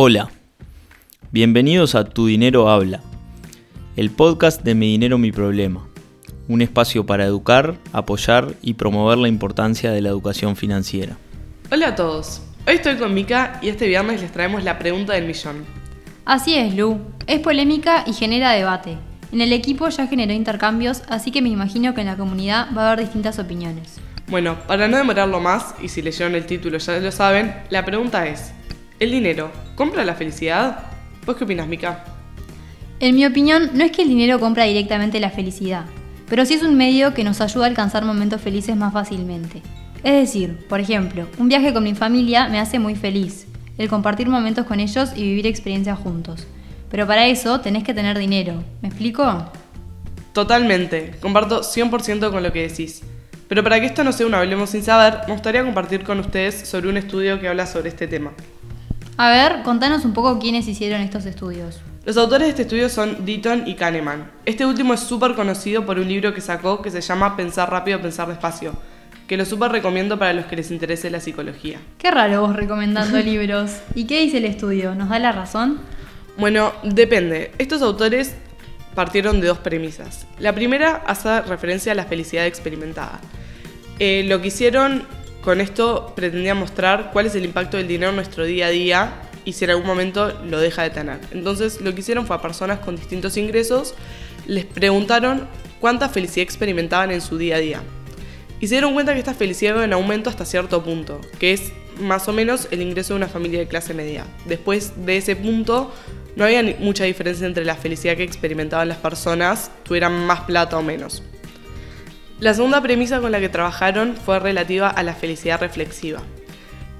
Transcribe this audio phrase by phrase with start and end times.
[0.00, 0.30] Hola,
[1.32, 3.00] bienvenidos a Tu Dinero Habla,
[3.96, 5.88] el podcast de Mi Dinero Mi Problema,
[6.46, 11.16] un espacio para educar, apoyar y promover la importancia de la educación financiera.
[11.72, 15.26] Hola a todos, hoy estoy con Mika y este viernes les traemos la pregunta del
[15.26, 15.64] millón.
[16.24, 18.96] Así es, Lu, es polémica y genera debate.
[19.32, 22.82] En el equipo ya generó intercambios, así que me imagino que en la comunidad va
[22.82, 23.96] a haber distintas opiniones.
[24.28, 28.28] Bueno, para no demorarlo más, y si leyeron el título ya lo saben, la pregunta
[28.28, 28.52] es,
[29.00, 30.80] ¿el dinero compra la felicidad?
[31.24, 32.04] ¿Vos qué opinas, Mika?
[33.00, 35.84] En mi opinión, no es que el dinero compra directamente la felicidad,
[36.28, 39.62] pero sí es un medio que nos ayuda a alcanzar momentos felices más fácilmente.
[40.02, 43.46] Es decir, por ejemplo, un viaje con mi familia me hace muy feliz,
[43.78, 46.46] el compartir momentos con ellos y vivir experiencias juntos.
[46.90, 48.64] Pero para eso tenés que tener dinero.
[48.82, 49.50] ¿Me explico?
[50.32, 53.02] Totalmente, comparto 100% con lo que decís.
[53.48, 56.68] Pero para que esto no sea un hablemos sin saber, me gustaría compartir con ustedes
[56.68, 58.32] sobre un estudio que habla sobre este tema.
[59.20, 61.80] A ver, contanos un poco quiénes hicieron estos estudios.
[62.04, 64.30] Los autores de este estudio son Deaton y Kahneman.
[64.44, 68.00] Este último es súper conocido por un libro que sacó que se llama Pensar rápido,
[68.00, 68.74] pensar despacio,
[69.26, 71.80] que lo súper recomiendo para los que les interese la psicología.
[71.98, 73.78] Qué raro vos recomendando libros.
[73.96, 74.94] ¿Y qué dice el estudio?
[74.94, 75.80] ¿Nos da la razón?
[76.36, 77.50] Bueno, depende.
[77.58, 78.36] Estos autores
[78.94, 80.28] partieron de dos premisas.
[80.38, 83.18] La primera hace referencia a la felicidad experimentada.
[83.98, 85.02] Eh, lo que hicieron
[85.48, 89.22] con esto pretendía mostrar cuál es el impacto del dinero en nuestro día a día
[89.46, 91.20] y si en algún momento lo deja de tener.
[91.30, 93.94] Entonces lo que hicieron fue a personas con distintos ingresos,
[94.46, 95.48] les preguntaron
[95.80, 97.82] cuánta felicidad experimentaban en su día a día.
[98.60, 101.72] Y se dieron cuenta que esta felicidad iba en aumento hasta cierto punto, que es
[101.98, 104.26] más o menos el ingreso de una familia de clase media.
[104.44, 105.94] Después de ese punto
[106.36, 110.82] no había mucha diferencia entre la felicidad que experimentaban las personas, tuvieran más plata o
[110.82, 111.22] menos.
[112.40, 116.22] La segunda premisa con la que trabajaron fue relativa a la felicidad reflexiva,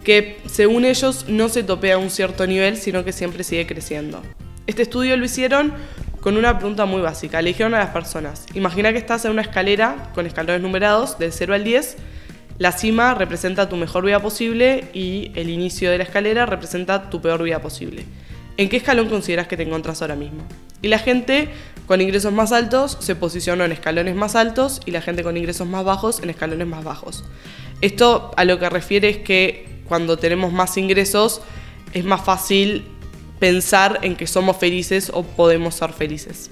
[0.02, 4.20] que según ellos no se topea a un cierto nivel, sino que siempre sigue creciendo.
[4.66, 5.72] Este estudio lo hicieron
[6.20, 7.40] con una pregunta muy básica.
[7.40, 11.32] Le dijeron a las personas, imagina que estás en una escalera con escalones numerados del
[11.32, 11.96] 0 al 10,
[12.58, 17.20] la cima representa tu mejor vida posible y el inicio de la escalera representa tu
[17.20, 18.04] peor vida posible.
[18.56, 20.42] ¿En qué escalón consideras que te encuentras ahora mismo?
[20.82, 21.48] Y la gente
[21.88, 25.66] con ingresos más altos se posicionó en escalones más altos y la gente con ingresos
[25.66, 27.24] más bajos en escalones más bajos.
[27.80, 31.40] Esto a lo que refiere es que cuando tenemos más ingresos
[31.94, 32.84] es más fácil
[33.38, 36.50] pensar en que somos felices o podemos ser felices.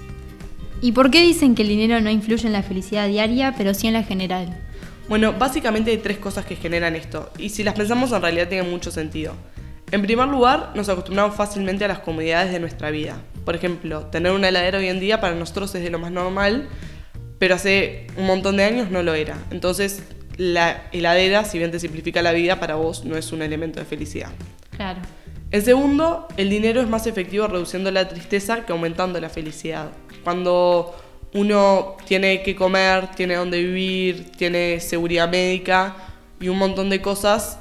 [0.81, 3.89] ¿Y por qué dicen que el dinero no influye en la felicidad diaria, pero sí
[3.89, 4.59] en la general?
[5.07, 8.71] Bueno, básicamente hay tres cosas que generan esto, y si las pensamos en realidad tienen
[8.71, 9.35] mucho sentido.
[9.93, 13.23] En primer lugar, nos acostumbramos fácilmente a las comodidades de nuestra vida.
[13.45, 16.69] Por ejemplo, tener una heladera hoy en día para nosotros es de lo más normal,
[17.39, 19.37] pero hace un montón de años no lo era.
[19.51, 20.03] Entonces,
[20.37, 23.87] la heladera, si bien te simplifica la vida, para vos no es un elemento de
[23.87, 24.31] felicidad.
[24.77, 25.01] Claro.
[25.53, 29.91] En segundo, el dinero es más efectivo reduciendo la tristeza que aumentando la felicidad.
[30.25, 30.97] Cuando
[31.33, 35.95] uno tiene que comer, tiene dónde vivir, tiene seguridad médica
[36.41, 37.61] y un montón de cosas,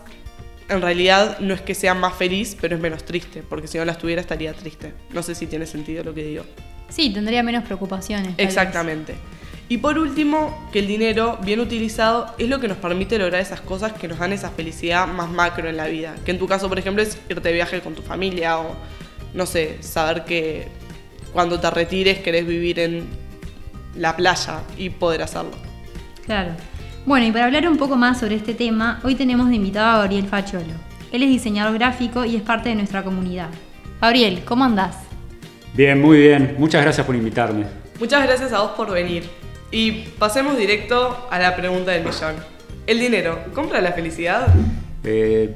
[0.69, 3.85] en realidad no es que sea más feliz, pero es menos triste, porque si no
[3.85, 4.93] las tuviera estaría triste.
[5.13, 6.43] No sé si tiene sentido lo que digo.
[6.89, 8.33] Sí, tendría menos preocupaciones.
[8.37, 9.15] Exactamente.
[9.67, 13.61] Y por último, que el dinero bien utilizado es lo que nos permite lograr esas
[13.61, 16.15] cosas que nos dan esa felicidad más macro en la vida.
[16.23, 18.75] Que en tu caso, por ejemplo, es irte de viaje con tu familia o,
[19.33, 20.67] no sé, saber que
[21.33, 23.07] cuando te retires querés vivir en
[23.95, 25.57] la playa y poder hacerlo.
[26.25, 26.51] Claro.
[27.05, 29.97] Bueno, y para hablar un poco más sobre este tema, hoy tenemos de invitado a
[29.99, 30.73] Gabriel Facholo.
[31.11, 33.49] Él es diseñador gráfico y es parte de nuestra comunidad.
[34.01, 34.97] Gabriel, ¿cómo andás?
[35.75, 36.55] Bien, muy bien.
[36.57, 37.65] Muchas gracias por invitarme.
[37.99, 39.23] Muchas gracias a vos por venir.
[39.69, 42.37] Y pasemos directo a la pregunta del millón.
[42.87, 44.47] ¿El dinero compra la felicidad?
[45.03, 45.53] Eh,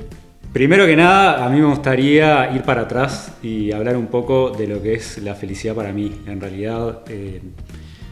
[0.53, 4.67] primero que nada, a mí me gustaría ir para atrás y hablar un poco de
[4.67, 6.15] lo que es la felicidad para mí.
[6.27, 7.41] En realidad, eh,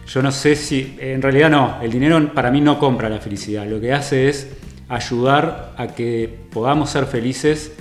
[0.08, 3.66] yo no sé si, en realidad no, el dinero para mí no compra la felicidad,
[3.68, 4.48] lo que hace es
[4.88, 7.74] ayudar a que podamos ser felices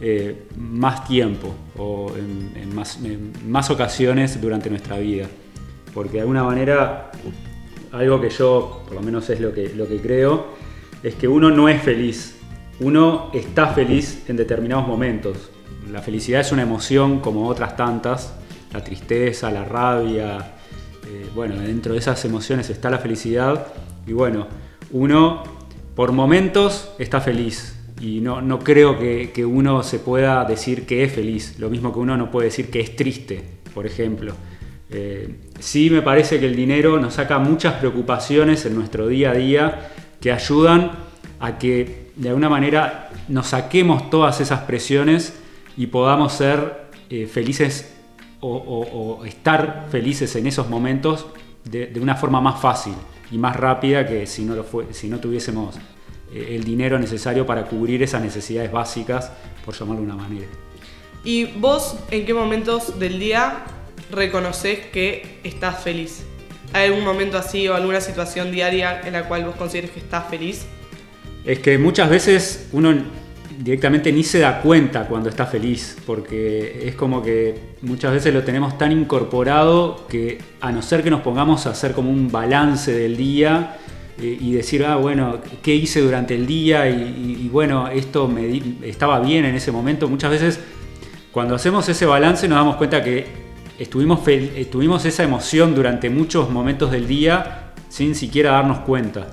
[0.00, 5.26] eh, más tiempo o en, más, ocasiones durante nuestra vida.
[5.92, 7.10] Porque de alguna manera,
[7.92, 10.46] algo que yo, por lo menos es lo que, lo que creo,
[11.02, 12.36] es que uno no es feliz,
[12.80, 15.50] uno está feliz en determinados momentos.
[15.92, 18.34] La felicidad es una emoción como otras tantas,
[18.72, 20.54] la tristeza, la rabia,
[21.06, 23.66] eh, bueno, dentro de esas emociones está la felicidad
[24.06, 24.46] y bueno,
[24.90, 25.42] uno
[25.94, 31.12] por momentos está feliz y no, no creo que, uno se pueda decir que es
[31.12, 33.42] feliz, lo mismo que uno no puede decir que es triste,
[33.72, 34.34] por ejemplo.
[34.90, 39.34] Eh, sí me parece que el dinero nos saca muchas preocupaciones en nuestro día a
[39.34, 39.90] día
[40.20, 40.92] que ayudan
[41.40, 45.34] a que de alguna manera nos saquemos todas esas presiones
[45.76, 47.93] y podamos ser eh, felices
[48.46, 51.26] o, estar felices en esos momentos
[51.64, 52.94] de, una forma más fácil
[53.30, 55.76] y más rápida que si no, lo fue, si no tuviésemos
[56.32, 59.32] eh, el dinero necesario para cubrir esas necesidades básicas,
[59.64, 60.46] por llamarlo de una manera.
[61.24, 63.64] ¿Y vos en qué momentos del día
[64.10, 66.24] reconoces que estás feliz?
[66.74, 70.28] ¿Hay algún momento así o alguna situación diaria en la cual vos consideres que estás
[70.28, 70.66] feliz?
[71.46, 72.92] Es que muchas veces uno
[73.58, 78.42] directamente ni se da cuenta cuando está feliz, porque es como que muchas veces lo
[78.42, 82.92] tenemos tan incorporado que a no ser que nos pongamos a hacer como un balance
[82.92, 83.76] del día
[84.18, 86.88] eh, y decir, ah, bueno, ¿qué hice durante el día?
[86.88, 90.08] Y, bueno, esto me estaba bien en ese momento.
[90.08, 90.60] Muchas veces
[91.32, 93.26] cuando hacemos ese balance nos damos cuenta que
[93.78, 99.28] estuvimos, estuvimos esa emoción durante muchos momentos del día sin siquiera darnos cuenta.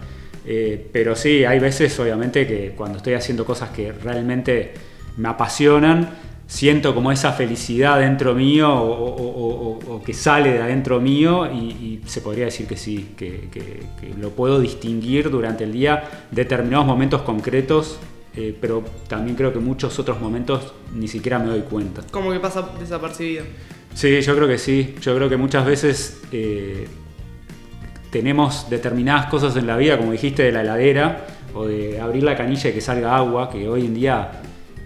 [0.46, 4.74] Eh, pero sí, hay veces obviamente que cuando estoy haciendo cosas que realmente
[5.18, 6.10] me apasionan,
[6.48, 12.46] siento como esa felicidad dentro mío o, que sale de adentro mío y, se podría
[12.46, 13.48] decir que sí, que,
[14.20, 18.00] lo puedo distinguir durante el día, determinados momentos concretos,
[18.36, 22.02] eh, pero también creo que muchos otros momentos ni siquiera me doy cuenta.
[22.12, 23.46] Como que pasa desapercibido.
[23.94, 26.22] Sí, yo creo que sí, yo creo que muchas veces...
[26.32, 26.88] Eh,
[28.12, 32.36] tenemos determinadas cosas en la vida, como dijiste, de la heladera o de abrir la
[32.36, 34.32] canilla y que salga agua, que hoy en día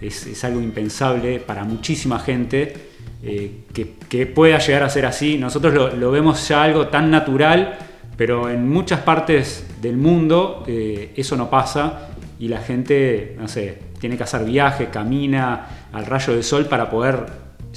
[0.00, 2.74] es, algo impensable para muchísima gente,
[3.22, 5.38] eh, que, pueda llegar a ser así.
[5.38, 7.76] Nosotros lo, vemos ya algo tan natural,
[8.16, 13.78] pero en muchas partes del mundo eh, eso no pasa y la gente, no sé,
[13.98, 17.26] tiene que hacer viajes, camina al rayo del sol para poder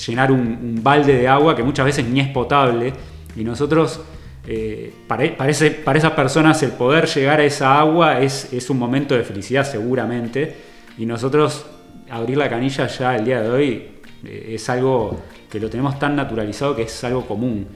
[0.07, 2.93] llenar un balde de agua que muchas veces ni es potable.
[3.35, 4.01] Y nosotros
[4.51, 9.63] eh, para, esas personas el poder llegar a esa agua es, un momento de felicidad
[9.63, 10.55] seguramente.
[10.97, 11.67] Y nosotros
[12.09, 13.87] abrir la canilla ya el día de hoy
[14.25, 17.67] eh, es algo que lo tenemos tan naturalizado que es algo común.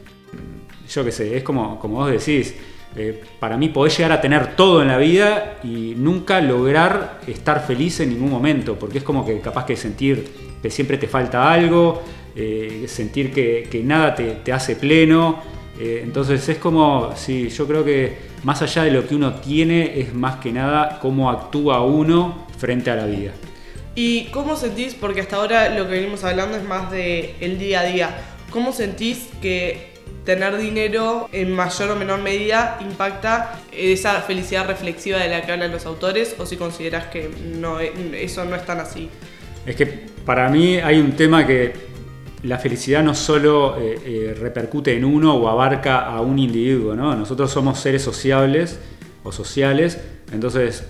[0.89, 2.55] Yo qué sé, es como, como vos decís,
[2.95, 7.63] eh, para mí podés llegar a tener todo en la vida y nunca lograr estar
[7.67, 10.27] feliz en ningún momento, porque es como que capaz que sentir
[10.59, 12.01] que siempre te falta algo,
[12.87, 15.53] sentir que, nada te hace pleno.
[15.79, 19.99] Eh, entonces es como, sí, yo creo que más allá de lo que uno tiene,
[19.99, 23.31] es más que nada cómo actúa uno frente a la vida.
[23.95, 27.81] ¿Y cómo sentís, porque hasta ahora lo que venimos hablando es más de el día
[27.81, 28.17] a día,
[28.49, 29.93] cómo sentís que
[30.25, 35.71] tener dinero en mayor o menor medida impacta esa felicidad reflexiva de la que hablan
[35.71, 39.09] los autores o si consideras que no, eso no es tan así?
[39.65, 39.85] Es que
[40.25, 41.73] para mí hay un tema que
[42.43, 47.15] la felicidad no solo eh, eh, repercute en uno o abarca a un individuo, ¿no?
[47.15, 48.79] Nosotros somos seres sociables
[49.23, 49.99] o sociales,
[50.31, 50.85] entonces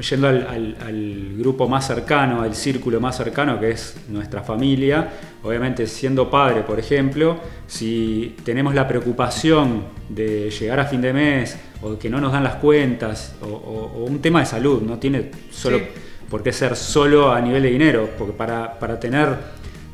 [0.00, 5.08] yendo al, grupo más cercano, al círculo más cercano que es nuestra familia,
[5.42, 11.56] obviamente siendo padre, por ejemplo, si tenemos la preocupación de llegar a fin de mes
[11.82, 15.80] o que no nos dan las cuentas o, un tema de salud, no tiene solo
[16.28, 19.28] por qué ser solo a nivel de dinero, porque para, para tener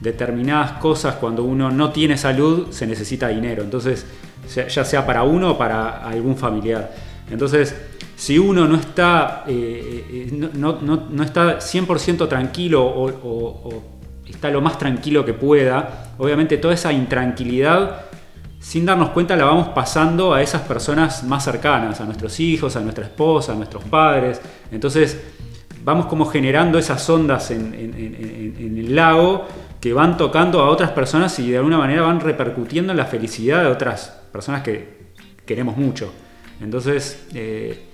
[0.03, 4.05] determinadas cosas cuando uno no tiene salud se necesita dinero, entonces
[4.47, 6.93] ya sea para uno o para algún familiar.
[7.31, 7.75] Entonces,
[8.17, 13.83] si uno no está, eh, eh, no, está 100% tranquilo o,
[14.27, 18.07] está lo más tranquilo que pueda, obviamente toda esa intranquilidad,
[18.59, 22.81] sin darnos cuenta, la vamos pasando a esas personas más cercanas, a nuestros hijos, a
[22.81, 24.41] nuestra esposa, a nuestros padres.
[24.71, 25.21] Entonces,
[25.85, 29.47] vamos como generando esas ondas en el lago
[29.83, 33.65] que van tocando a otras personas y de alguna manera van repercutiendo en la felicidad
[33.65, 35.03] de otras personas que
[35.45, 36.13] queremos mucho.
[36.61, 37.89] Entonces, eh,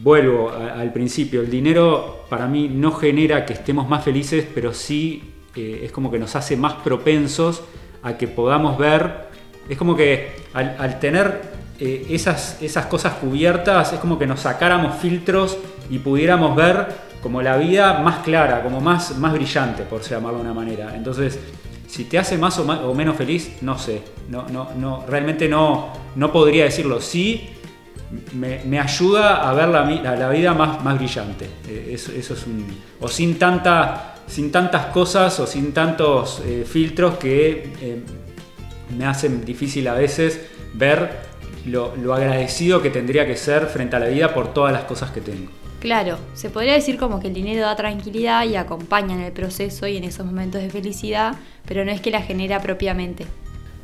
[0.00, 5.34] vuelvo al principio, el dinero para mí no genera que estemos más felices, pero sí
[5.56, 7.64] eh, es como que nos hace más propensos
[8.04, 9.28] a que podamos ver,
[9.68, 11.40] es como que al, tener
[11.80, 15.58] eh, esas, esas cosas cubiertas, es como que nos sacáramos filtros
[15.90, 20.44] y pudiéramos ver como la vida más clara, como más, más brillante, por llamarlo de
[20.44, 20.94] una manera.
[20.94, 21.38] Entonces,
[21.86, 24.02] si te hace más o, menos feliz, no sé.
[24.28, 27.00] No, no, no, realmente no, no podría decirlo.
[27.00, 27.50] Sí,
[28.32, 29.84] me, ayuda a ver la,
[30.16, 31.46] la, vida más, más brillante.
[31.68, 32.66] Eh, eso, es un.
[33.00, 33.38] O sin,
[34.26, 38.02] sin tantas cosas o sin tantos eh, filtros que eh,
[38.96, 40.40] me hacen difícil a veces
[40.74, 41.30] ver
[41.66, 45.10] lo, lo agradecido que tendría que ser frente a la vida por todas las cosas
[45.10, 45.59] que tengo.
[45.80, 49.86] Claro, se podría decir como que el dinero da tranquilidad y acompaña en el proceso
[49.86, 51.34] y en esos momentos de felicidad,
[51.66, 53.24] pero no es que la genera propiamente.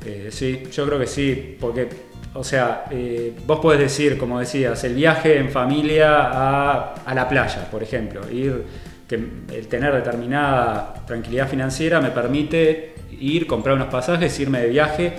[0.04, 1.88] Eh, sí, yo creo que sí, porque,
[2.34, 7.66] o sea, eh, vos podés decir, como decías, el viaje en familia a, la playa,
[7.70, 8.62] por ejemplo, ir,
[9.08, 15.12] que el tener determinada tranquilidad financiera me permite ir, comprar unos pasajes, irme de viaje.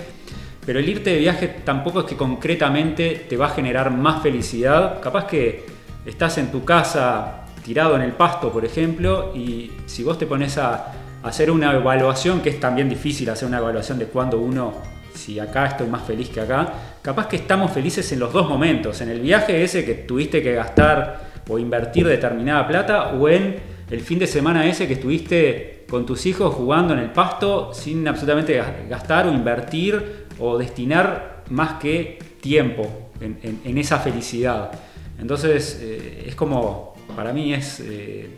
[0.64, 5.00] Pero el irte de viaje tampoco es que concretamente te va a generar más felicidad.
[5.00, 10.18] Capaz que estás en tu casa tirado en el pasto, por ejemplo, y si vos
[10.18, 14.38] te pones a hacer una evaluación, que es también difícil hacer una evaluación de cuándo
[14.38, 14.74] uno,
[15.14, 19.00] si acá estoy más feliz que acá, capaz que estamos felices en los dos momentos,
[19.00, 23.56] en el viaje ese que tuviste que gastar o invertir determinada plata, o en
[23.90, 28.06] el fin de semana ese que estuviste con tus hijos jugando en el pasto sin
[28.06, 34.70] absolutamente gastar o invertir o destinar más que tiempo en, esa felicidad.
[35.18, 38.28] Entonces eh, es como, para mí es, eh,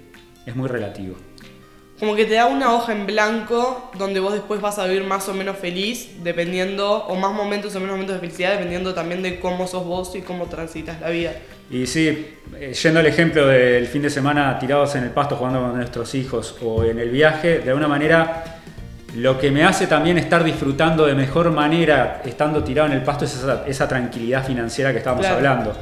[0.47, 1.17] es muy relativo
[2.01, 5.29] como que te da una hoja en blanco donde vos después vas a vivir más
[5.29, 9.39] o menos feliz, dependiendo, o más momentos o menos momentos de felicidad, dependiendo también de
[9.39, 11.33] cómo sos vos y cómo transitas la vida.
[11.71, 12.27] Y sí,
[12.59, 16.15] eh, yendo al ejemplo del fin de semana tirados en el pasto jugando con nuestros
[16.15, 18.61] hijos o en el viaje, de alguna manera
[19.17, 23.27] lo que me hace también estar disfrutando de mejor manera estando tirado en el pasto
[23.27, 25.77] es esa, tranquilidad financiera que estábamos hablando.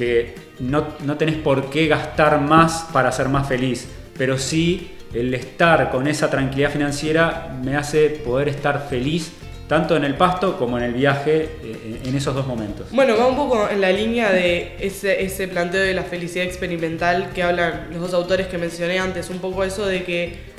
[0.00, 5.34] Que no, no tenés por qué gastar más para ser más feliz, pero sí el
[5.34, 9.32] estar con esa tranquilidad financiera me hace poder estar feliz
[9.68, 12.88] tanto en el pasto como en el viaje eh, en esos dos momentos.
[12.92, 17.30] Bueno, va un poco en la línea de ese, ese planteo de la felicidad experimental
[17.34, 20.50] que hablan los dos autores que mencioné antes, un poco eso de que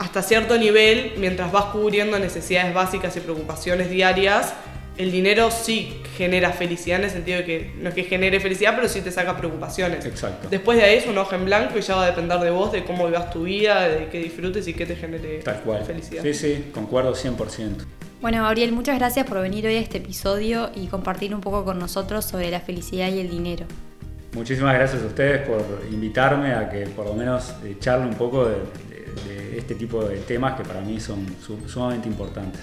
[0.00, 4.54] hasta cierto nivel, mientras vas cubriendo necesidades básicas y preocupaciones diarias,
[4.96, 8.74] el dinero sí genera felicidad en el sentido de que no es que genere felicidad,
[8.76, 10.04] pero sí te saca preocupaciones.
[10.04, 10.48] Exacto.
[10.50, 12.70] Después de ahí es un hoja en blanco y ya va a depender de vos,
[12.72, 15.84] de cómo vivas tu vida, de qué disfrutes y qué te genere Tal cual.
[15.84, 16.22] felicidad.
[16.22, 17.36] Sí, sí, concuerdo 100%.
[18.20, 21.78] Bueno, Gabriel, muchas gracias por venir hoy a este episodio y compartir un poco con
[21.78, 23.64] nosotros sobre la felicidad y el dinero.
[24.34, 28.44] Muchísimas gracias a ustedes por invitarme a que por lo menos eh, charle un poco
[28.44, 28.56] de,
[29.26, 31.26] de este tipo de temas que para mí son
[31.66, 32.60] sumamente importantes.